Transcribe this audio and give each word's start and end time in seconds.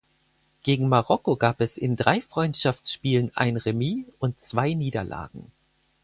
Gegen 0.63 0.89
Marokko 0.89 1.35
gab 1.35 1.61
es 1.61 1.77
in 1.77 1.95
drei 1.95 2.21
Freundschaftsspielen 2.21 3.33
ein 3.37 3.55
Remis 3.55 4.07
und 4.17 4.41
zwei 4.41 4.73
Niederlagen. 4.73 5.51